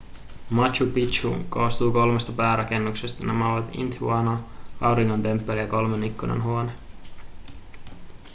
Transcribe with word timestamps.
machu 0.49 0.85
picchu 0.93 1.35
koostuu 1.49 1.91
kolmesta 1.91 2.31
päärakennuksesta 2.31 3.25
nämä 3.25 3.53
ovat 3.53 3.69
intihuatana 3.71 4.43
auringon 4.81 5.23
temppeli 5.23 5.59
ja 5.59 5.67
kolmen 5.67 6.03
ikkunan 6.03 6.43
huone 6.43 6.71